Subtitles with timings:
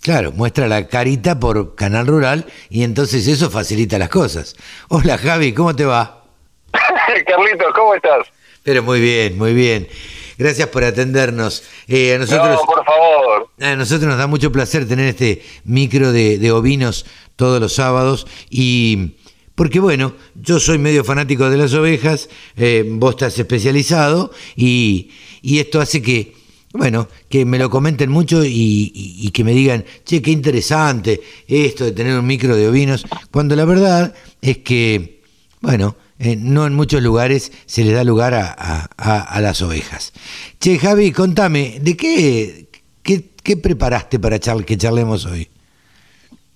[0.00, 4.54] Claro, muestra la carita por Canal Rural y entonces eso facilita las cosas.
[4.88, 6.24] Hola Javi, ¿cómo te va?
[7.26, 8.26] Carlitos, ¿cómo estás?
[8.62, 9.88] Pero muy bien, muy bien.
[10.36, 11.62] Gracias por atendernos.
[11.86, 13.50] Eh, a nosotros, no, por favor.
[13.60, 19.16] A nosotros nos da mucho placer tener este micro de, ovinos todos los sábados y
[19.54, 25.10] porque bueno, yo soy medio fanático de las ovejas, eh, vos estás especializado y,
[25.42, 26.34] esto hace que,
[26.72, 31.92] bueno, que me lo comenten mucho y, que me digan, che, qué interesante esto de
[31.92, 35.22] tener un micro de ovinos, cuando la verdad es que,
[35.60, 40.12] bueno, eh, no en muchos lugares se le da lugar a, las ovejas.
[40.60, 42.66] Che, Javi, contame, ¿de qué,
[43.02, 45.48] qué, preparaste para que charlemos hoy?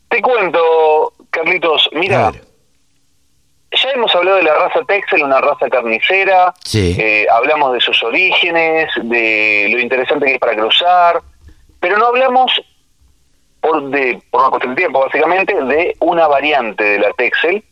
[0.09, 2.33] Te cuento, Carlitos, mira,
[3.71, 8.91] ya hemos hablado de la raza Texel, una raza carnicera, eh, hablamos de sus orígenes,
[9.03, 11.21] de lo interesante que es para cruzar,
[11.81, 12.51] pero no hablamos,
[13.61, 17.63] por, de, por una cuestión de tiempo básicamente, de una variante de la Texel,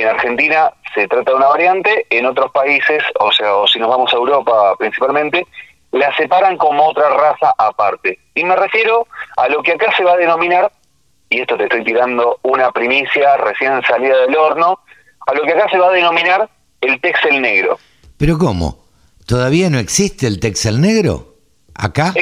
[0.00, 3.88] en Argentina se trata de una variante, en otros países, o sea, o si nos
[3.88, 5.46] vamos a Europa principalmente,
[5.92, 8.18] la separan como otra raza aparte.
[8.34, 9.06] Y me refiero
[9.36, 10.70] a lo que acá se va a denominar,
[11.28, 14.80] y esto te estoy tirando una primicia recién salida del horno,
[15.26, 16.48] a lo que acá se va a denominar
[16.80, 17.78] el Texel negro.
[18.16, 18.78] ¿Pero cómo?
[19.26, 21.34] ¿Todavía no existe el Texel negro?
[21.74, 22.12] ¿Acá?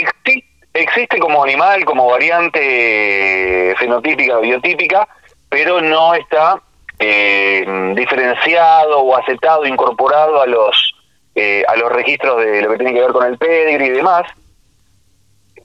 [0.75, 5.09] existe como animal, como variante fenotípica biotípica,
[5.49, 6.63] pero no está
[6.99, 10.95] eh, diferenciado o aceptado, incorporado a los
[11.35, 14.25] eh, a los registros de lo que tiene que ver con el pedigree y demás,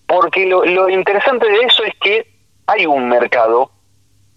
[0.05, 2.27] porque lo, lo interesante de eso es que
[2.67, 3.71] hay un mercado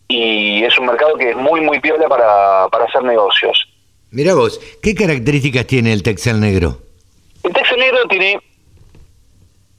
[0.08, 3.69] y es un mercado que es muy muy piola para, para hacer negocios.
[4.11, 6.79] Mira vos, ¿qué características tiene el Texel negro?
[7.42, 8.40] El Texel negro tiene,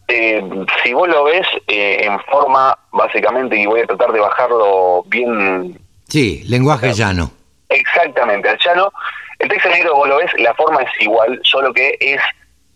[0.10, 0.44] eh,
[0.84, 5.80] si vos lo ves eh, en forma, básicamente, y voy a tratar de bajarlo bien
[6.08, 7.32] Sí, lenguaje llano.
[7.70, 8.92] Exactamente, al llano.
[9.40, 12.22] El texto negro, vos lo ves, la forma es igual, solo que es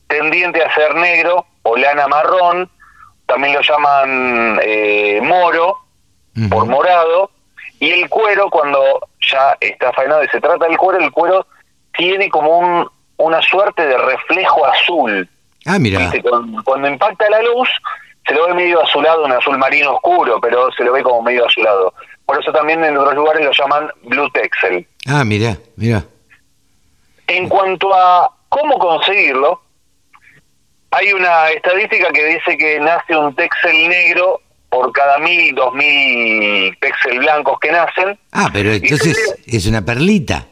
[0.08, 2.70] tendiente a ser negro o lana marrón,
[3.26, 5.78] también lo llaman eh, moro,
[6.50, 7.32] por morado,
[7.80, 9.00] y el cuero, cuando
[9.32, 11.48] ya está faenado y se trata del cuero, el cuero
[11.98, 15.28] tiene como un, una suerte de reflejo azul.
[15.66, 16.12] Ah, mira.
[16.22, 17.70] Cuando, cuando, impacta la luz,
[18.28, 21.46] se lo ve medio azulado, un azul marino oscuro, pero se lo ve como medio
[21.46, 21.94] azulado.
[22.26, 24.88] Por eso también en otros lugares lo llaman Blue Texel.
[25.08, 26.04] Ah, mira, mira.
[27.28, 29.62] En cuanto a cómo conseguirlo,
[30.92, 36.78] hay una estadística que dice que nace un Texel negro por cada mil, dos mil
[36.80, 38.18] Texel blancos que nacen.
[38.32, 40.46] Ah, pero entonces es una perlita.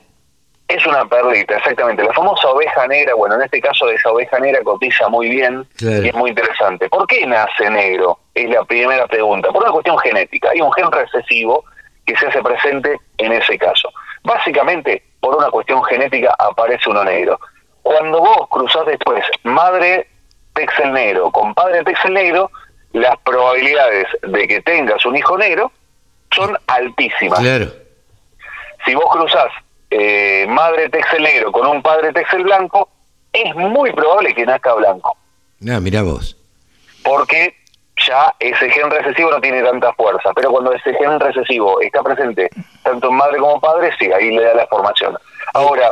[0.67, 2.03] Es una perlita, exactamente.
[2.03, 6.07] La famosa oveja negra, bueno, en este caso esa oveja negra cotiza muy bien y
[6.07, 6.87] es muy interesante.
[6.89, 8.19] ¿Por qué nace negro?
[8.39, 9.49] Es la primera pregunta.
[9.49, 10.49] Por una cuestión genética.
[10.51, 11.65] Hay un gen recesivo
[12.05, 13.89] que se hace presente en ese caso.
[14.23, 17.37] Básicamente, por una cuestión genética aparece uno negro.
[17.81, 20.07] Cuando vos cruzás después madre
[20.53, 22.49] texel negro con padre texel negro,
[22.93, 25.71] las probabilidades de que tengas un hijo negro
[26.31, 27.39] son altísimas.
[27.39, 27.67] Claro.
[28.85, 29.51] Si vos cruzás
[29.89, 32.89] eh, madre texel negro con un padre texel blanco,
[33.33, 35.17] es muy probable que nazca blanco.
[35.69, 36.37] Ah, mira vos.
[37.03, 37.58] Porque
[38.07, 42.49] ya ese gen recesivo no tiene tanta fuerza, pero cuando ese gen recesivo está presente
[42.83, 45.17] tanto en madre como padre, sí, ahí le da la formación.
[45.53, 45.91] Ahora,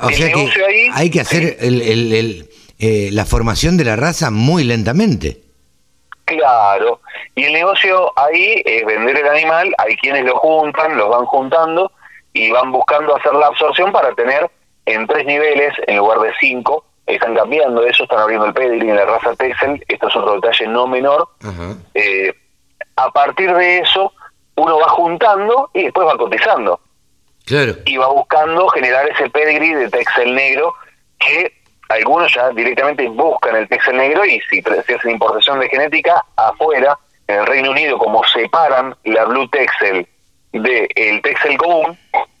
[0.00, 2.48] o sea que hay que hacer el,
[2.78, 5.40] eh, la formación de la raza muy lentamente.
[6.24, 7.00] Claro,
[7.34, 11.92] y el negocio ahí es vender el animal, hay quienes lo juntan, los van juntando
[12.32, 14.50] y van buscando hacer la absorción para tener
[14.86, 18.96] en tres niveles en lugar de cinco están cambiando eso, están abriendo el pedigree en
[18.96, 21.28] la raza Texel, esto es otro detalle no menor.
[21.94, 22.32] Eh,
[22.96, 24.12] a partir de eso,
[24.56, 26.80] uno va juntando y después va cotizando.
[27.44, 27.74] Claro.
[27.84, 30.74] Y va buscando generar ese pedigree de Texel negro
[31.18, 31.52] que
[31.88, 36.98] algunos ya directamente buscan el Texel negro y si se hacen importación de genética afuera,
[37.26, 40.06] en el Reino Unido, como separan la Blue Texel
[40.52, 41.98] del el Texel común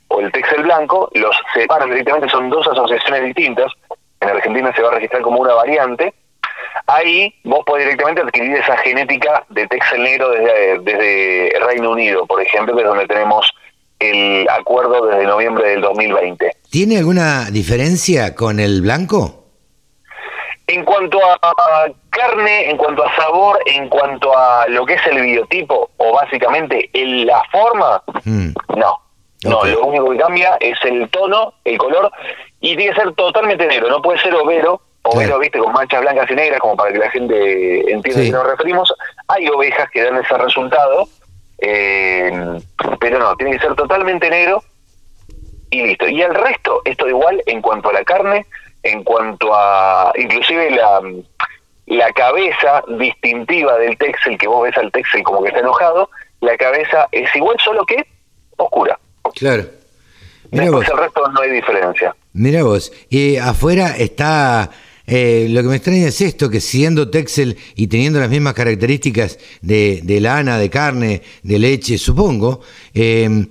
[0.08, 3.72] o el Texel blanco, los separan directamente, son dos asociaciones distintas
[4.22, 6.14] en Argentina se va a registrar como una variante,
[6.86, 12.40] ahí vos podés directamente adquirir esa genética de Texel negro desde, desde Reino Unido, por
[12.40, 13.50] ejemplo, que es donde tenemos
[13.98, 16.56] el acuerdo desde noviembre del 2020.
[16.70, 19.44] ¿Tiene alguna diferencia con el blanco?
[20.66, 25.20] En cuanto a carne, en cuanto a sabor, en cuanto a lo que es el
[25.22, 28.52] biotipo o básicamente en la forma, mm.
[28.76, 28.98] no.
[29.44, 32.12] No, lo único que cambia es el tono, el color,
[32.62, 36.30] y tiene que ser totalmente negro, no puede ser overo, overo, viste, con manchas blancas
[36.30, 38.94] y negras, como para que la gente entienda a qué nos referimos.
[39.26, 41.08] Hay ovejas que dan ese resultado,
[41.58, 42.60] eh,
[43.00, 44.62] pero no, tiene que ser totalmente negro
[45.70, 46.06] y listo.
[46.06, 48.46] Y el resto es todo igual en cuanto a la carne,
[48.84, 51.00] en cuanto a inclusive la,
[51.86, 56.10] la cabeza distintiva del Texel, que vos ves al Texel como que está enojado,
[56.40, 58.06] la cabeza es igual, solo que
[58.56, 59.00] oscura.
[59.34, 59.64] Claro.
[60.52, 62.14] Mira Después el resto no hay diferencia.
[62.34, 64.70] Mira vos, y afuera está...
[65.04, 69.38] Eh, lo que me extraña es esto, que siendo Texel y teniendo las mismas características
[69.60, 72.60] de, de lana, de carne, de leche, supongo,
[72.94, 73.46] eh,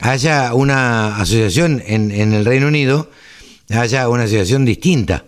[0.00, 3.08] haya una asociación en, en el Reino Unido,
[3.70, 5.24] haya una asociación distinta.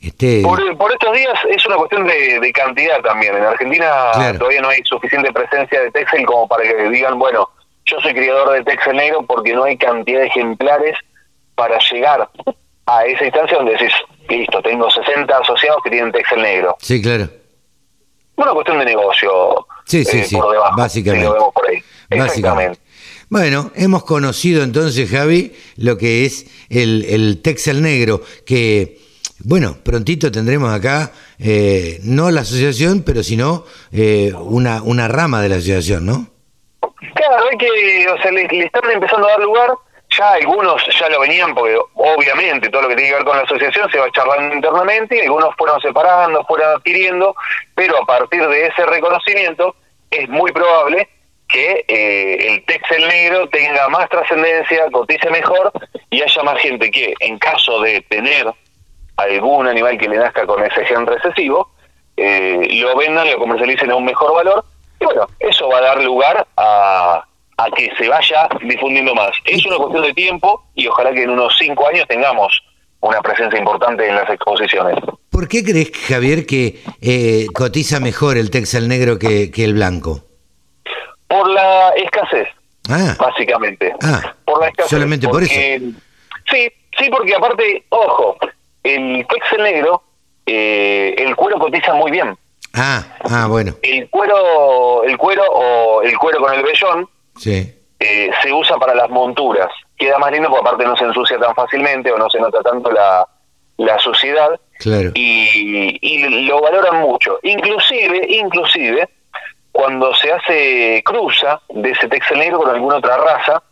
[0.00, 0.42] Este...
[0.42, 3.36] Por, estos días es una cuestión de, cantidad también.
[3.36, 3.88] En Argentina
[4.36, 7.48] todavía no hay suficiente presencia de Texel como para que digan, bueno,
[7.92, 10.96] yo soy criador de Texel negro porque no hay cantidad de ejemplares
[11.54, 12.28] para llegar
[12.86, 13.92] a esa instancia donde decís,
[14.28, 16.76] listo, tengo 60 asociados que tienen Texel negro.
[16.80, 17.28] Sí, claro.
[18.36, 19.66] Una cuestión de negocio.
[19.84, 20.38] Sí, sí, eh, sí.
[20.76, 21.28] Básicamente.
[22.10, 22.80] Básicamente.
[23.28, 28.98] Bueno, hemos conocido entonces, Javi, lo que es el, el Texel negro, que,
[29.40, 35.48] bueno, prontito tendremos acá, eh, no la asociación, pero sino eh, una, una rama de
[35.48, 36.31] la asociación, ¿no?
[37.32, 39.70] Claro, hay que, o sea, le, están empezando a dar lugar,
[40.10, 43.44] ya algunos ya lo venían, porque obviamente todo lo que tiene que ver con la
[43.44, 47.34] asociación se va charlando internamente, y algunos fueron separando, fueron adquiriendo,
[47.74, 49.74] pero a partir de ese reconocimiento
[50.10, 51.08] es muy probable
[51.48, 55.72] que eh, el Texel negro tenga más trascendencia, cotice mejor
[56.10, 58.46] y haya más gente que, en caso de tener
[59.16, 61.70] algún animal que le nazca con ese gen recesivo,
[62.18, 64.66] eh, lo vendan, lo comercialicen a un mejor valor.
[65.02, 67.24] Y bueno, eso va a dar lugar a,
[67.56, 69.32] a que se vaya difundiendo más.
[69.44, 72.62] Es una cuestión de tiempo y ojalá que en unos cinco años tengamos
[73.00, 74.96] una presencia importante en las exposiciones.
[75.28, 80.20] ¿Por qué crees, Javier, que eh, cotiza mejor el Texel negro que, que el blanco?
[81.26, 82.46] Por la escasez,
[82.88, 83.16] ah.
[83.18, 83.92] básicamente.
[84.02, 84.90] Ah, por la escasez.
[84.90, 85.52] Solamente por eso.
[85.52, 88.36] Sí, sí, porque aparte, ojo,
[88.84, 90.02] el texel negro,
[90.46, 92.36] eh, el cuero cotiza muy bien.
[92.74, 93.74] Ah, ah, bueno.
[93.82, 97.78] El cuero, el cuero o el cuero con el vellón, sí.
[98.00, 99.68] Eh, se usa para las monturas.
[99.96, 102.90] Queda más lindo porque aparte no se ensucia tan fácilmente o no se nota tanto
[102.90, 103.26] la,
[103.76, 104.58] la suciedad.
[104.78, 105.12] Claro.
[105.14, 107.38] Y, y lo valoran mucho.
[107.42, 109.08] Inclusive, inclusive,
[109.70, 113.62] cuando se hace cruza de ese texel negro con alguna otra raza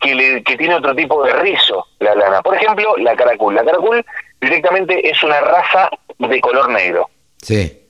[0.00, 2.42] que, le, que tiene otro tipo de rizo, la lana.
[2.42, 3.54] Por ejemplo, la caracul.
[3.54, 4.04] La caracul
[4.40, 7.08] directamente es una raza de color negro.
[7.38, 7.82] Sí.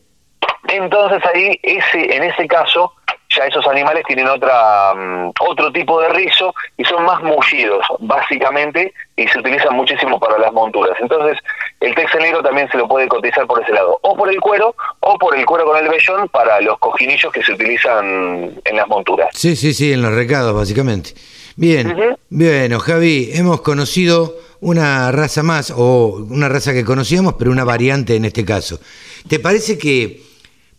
[0.69, 2.93] Entonces ahí, ese, en ese caso,
[3.37, 8.93] ya esos animales tienen otra mm, otro tipo de rizo y son más mullidos, básicamente,
[9.17, 10.97] y se utilizan muchísimo para las monturas.
[11.01, 11.39] Entonces,
[11.81, 14.75] el texel negro también se lo puede cotizar por ese lado, o por el cuero,
[15.01, 18.89] o por el cuero con el vellón para los cojinillos que se utilizan en las
[18.89, 19.29] monturas.
[19.33, 21.15] Sí, sí, sí, en los recados, básicamente.
[21.57, 27.65] Bien, bien, Javi, hemos conocido una raza más, o una raza que conocíamos, pero una
[27.65, 28.79] variante en este caso.
[29.29, 30.26] ¿Te parece que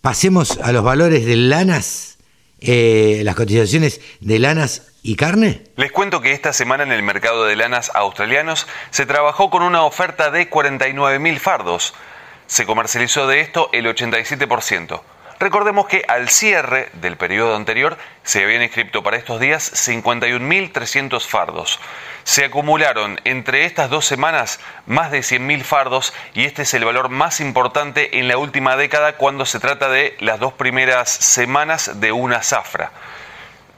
[0.02, 2.18] pasemos a los valores de lanas?
[2.60, 5.64] Eh, las cotizaciones de lanas y carne?
[5.76, 9.84] Les cuento que esta semana en el mercado de lanas australianos se trabajó con una
[9.84, 11.94] oferta de 49.000 fardos.
[12.48, 15.02] Se comercializó de esto el 87%.
[15.40, 21.80] Recordemos que al cierre del periodo anterior se habían inscrito para estos días 51.300 fardos.
[22.24, 27.10] Se acumularon entre estas dos semanas más de 100.000 fardos y este es el valor
[27.10, 32.12] más importante en la última década cuando se trata de las dos primeras semanas de
[32.12, 32.92] una zafra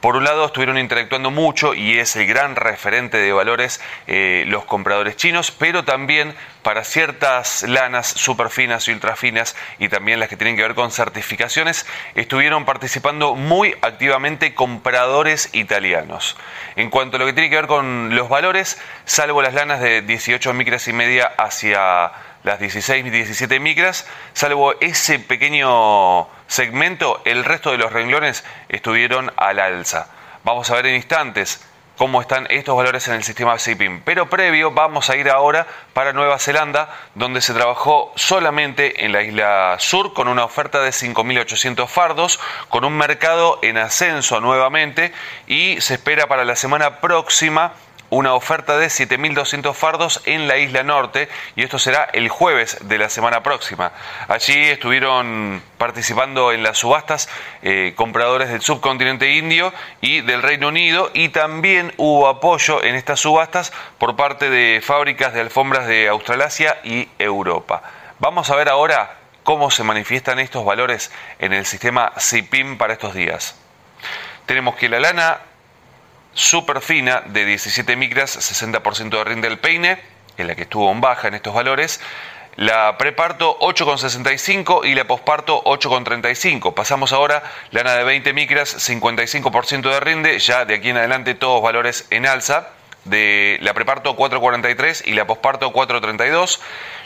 [0.01, 4.65] por un lado estuvieron interactuando mucho y es el gran referente de valores eh, los
[4.65, 10.55] compradores chinos, pero también para ciertas lanas superfinas y ultrafinas y también las que tienen
[10.55, 16.37] que ver con certificaciones, estuvieron participando muy activamente compradores italianos.
[16.75, 20.01] En cuanto a lo que tiene que ver con los valores, salvo las lanas de
[20.01, 22.11] 18 micras y media hacia
[22.43, 29.31] las 16 y 17 micras, salvo ese pequeño segmento, el resto de los renglones estuvieron
[29.37, 30.07] al alza.
[30.43, 31.61] Vamos a ver en instantes
[31.99, 34.03] cómo están estos valores en el sistema CIPIM.
[34.05, 39.21] Pero previo vamos a ir ahora para Nueva Zelanda, donde se trabajó solamente en la
[39.21, 45.11] isla sur con una oferta de 5.800 fardos, con un mercado en ascenso nuevamente
[45.45, 47.73] y se espera para la semana próxima
[48.09, 52.97] una oferta de 7.200 fardos en la isla norte y esto será el jueves de
[52.97, 53.91] la semana próxima.
[54.27, 57.29] Allí estuvieron participando en las subastas
[57.61, 63.19] eh, compradores del subcontinente indio y del Reino Unido y también hubo apoyo en estas
[63.19, 67.83] subastas por parte de fábricas de alfombras de Australasia y Europa.
[68.19, 73.13] Vamos a ver ahora cómo se manifiestan estos valores en el sistema CIPIM para estos
[73.13, 73.55] días.
[74.45, 75.39] Tenemos que la lana
[76.39, 79.99] super fina de 17 micras, 60% de rinde del peine,
[80.37, 81.99] en la que estuvo en baja en estos valores.
[82.55, 86.73] La preparto 8,65 y la posparto 8,35.
[86.73, 91.61] Pasamos ahora lana de 20 micras, 55% de rinde, ya de aquí en adelante todos
[91.61, 92.69] valores en alza.
[93.09, 96.59] De la preparto 4,43 y la posparto 4,32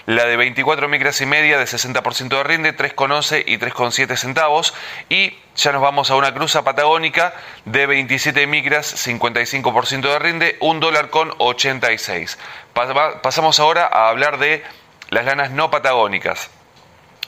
[0.06, 4.74] la de 24 micras y media de 60% de rinde, 3,11 y 3,7 centavos.
[5.10, 7.34] Y ya nos vamos a una cruza patagónica
[7.66, 12.38] de 27 micras, 55% de rinde, 1 dólar con 86.
[12.74, 14.64] Pasamos ahora a hablar de
[15.10, 16.50] las lanas no patagónicas.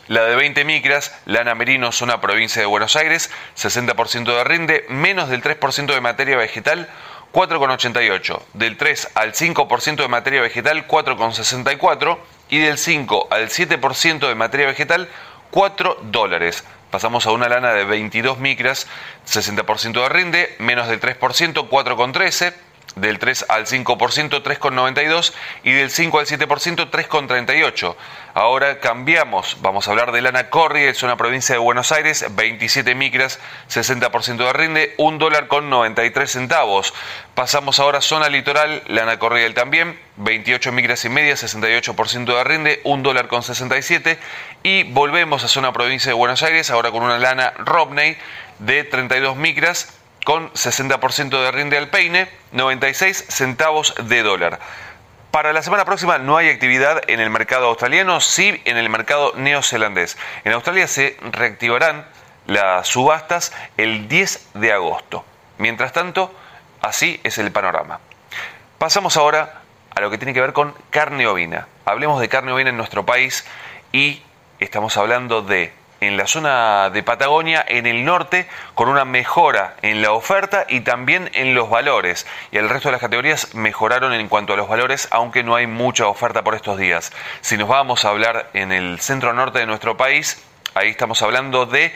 [0.07, 5.29] La de 20 micras, lana merino, zona provincia de Buenos Aires, 60% de rinde, menos
[5.29, 6.89] del 3% de materia vegetal,
[7.35, 8.39] 4,88.
[8.53, 12.17] Del 3 al 5% de materia vegetal, 4,64
[12.49, 15.09] y del 5 al 7% de materia vegetal,
[15.51, 16.63] 4 dólares.
[16.91, 18.87] Pasamos a una lana de 22 micras,
[19.27, 22.53] 60% de rinde, menos del 3%, 4,13
[22.95, 25.33] del 3 al 5% 3,92
[25.63, 27.95] y del 5 al 7% 3,38.
[28.33, 32.95] Ahora cambiamos, vamos a hablar de lana Corriel, es una provincia de Buenos Aires, 27
[32.95, 36.93] micras, 60% de rinde, 1 dólar con 93 centavos.
[37.33, 42.81] Pasamos ahora a zona litoral, lana Corriel también, 28 micras y media, 68% de rinde,
[42.83, 44.17] 1 dólar con 67
[44.63, 48.17] y volvemos a zona provincia de Buenos Aires, ahora con una lana Robney
[48.59, 49.94] de 32 micras,
[50.25, 54.59] con 60% de rinde al peine, 96 centavos de dólar.
[55.29, 59.33] Para la semana próxima no hay actividad en el mercado australiano, sí en el mercado
[59.35, 60.17] neozelandés.
[60.43, 62.07] En Australia se reactivarán
[62.47, 65.23] las subastas el 10 de agosto.
[65.59, 66.33] Mientras tanto,
[66.81, 67.99] así es el panorama.
[68.79, 69.61] Pasamos ahora
[69.93, 71.67] a lo que tiene que ver con carne ovina.
[71.85, 73.45] Hablemos de carne ovina en nuestro país
[73.91, 74.23] y
[74.59, 75.71] estamos hablando de
[76.01, 80.81] en la zona de Patagonia, en el norte, con una mejora en la oferta y
[80.81, 82.27] también en los valores.
[82.51, 85.67] Y el resto de las categorías mejoraron en cuanto a los valores, aunque no hay
[85.67, 87.11] mucha oferta por estos días.
[87.41, 91.65] Si nos vamos a hablar en el centro norte de nuestro país, ahí estamos hablando
[91.65, 91.93] de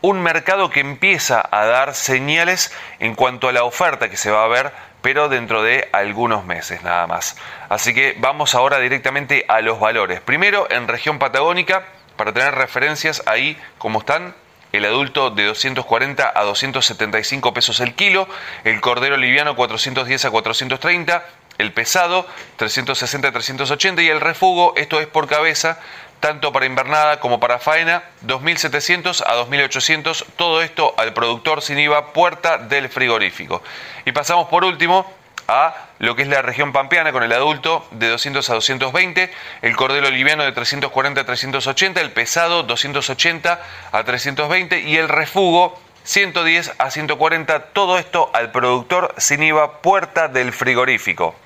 [0.00, 4.44] un mercado que empieza a dar señales en cuanto a la oferta que se va
[4.44, 7.36] a ver, pero dentro de algunos meses nada más.
[7.68, 10.20] Así que vamos ahora directamente a los valores.
[10.20, 11.84] Primero, en región patagónica,
[12.16, 14.34] para tener referencias ahí como están.
[14.72, 18.26] El adulto de 240 a 275 pesos el kilo,
[18.64, 21.24] el cordero liviano 410 a 430,
[21.58, 22.26] el pesado
[22.56, 25.78] 360 a 380 y el refugo, esto es por cabeza,
[26.20, 32.12] tanto para invernada como para faena, 2.700 a 2.800, todo esto al productor sin IVA,
[32.12, 33.62] puerta del frigorífico.
[34.06, 35.12] Y pasamos por último
[35.48, 39.30] a lo que es la región pampeana con el adulto de 200 a 220,
[39.62, 43.60] el cordero liviano de 340 a 380, el pesado 280
[43.92, 50.28] a 320 y el refugo 110 a 140, todo esto al productor sin IVA puerta
[50.28, 51.36] del frigorífico.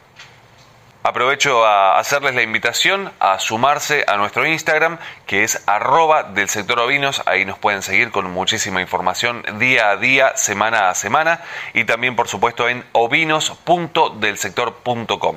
[1.07, 6.81] Aprovecho a hacerles la invitación a sumarse a nuestro Instagram, que es arroba del sector
[6.81, 7.23] ovinos.
[7.27, 11.43] Ahí nos pueden seguir con muchísima información día a día, semana a semana.
[11.75, 15.37] Y también, por supuesto, en ovinos.delsector.com.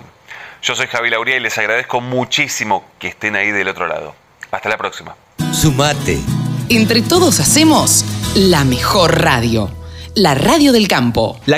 [0.64, 4.16] Yo soy Javi Lauría y les agradezco muchísimo que estén ahí del otro lado.
[4.50, 5.16] Hasta la próxima.
[5.54, 6.18] Sumate.
[6.70, 9.70] Entre todos hacemos la mejor radio.
[10.16, 11.40] La radio del campo.
[11.46, 11.58] La